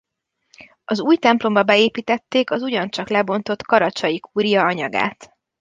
[0.85, 5.35] Az új templomba beépítették az ugyancsak lebontott Karacsay-kúria anyagát.